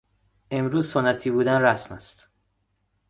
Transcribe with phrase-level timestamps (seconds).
[0.51, 2.29] امروزه سنتی بودن رسم است.